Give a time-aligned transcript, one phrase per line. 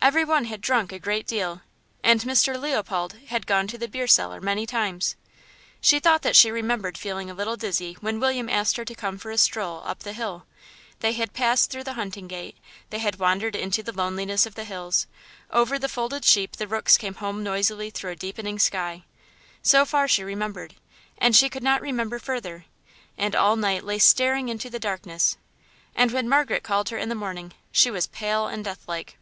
[0.00, 1.62] Everyone had drunk a great deal;
[2.02, 2.58] and Mr.
[2.58, 5.16] Leopold had gone to the beer cellar many times.
[5.82, 9.18] She thought that she remembered feeling a little dizzy when William asked her to come
[9.18, 10.46] for a stroll up the hill.
[11.00, 12.56] They had passed through the hunting gate;
[12.88, 15.08] they had wandered into the loneliness of the hills.
[15.50, 19.02] Over the folded sheep the rooks came home noisily through a deepening sky.
[19.60, 20.76] So far she remembered,
[21.18, 22.64] and she could not remember further;
[23.18, 25.36] and all night lay staring into the darkness,
[25.96, 29.18] and when Margaret called her in the morning she was pale and deathlike.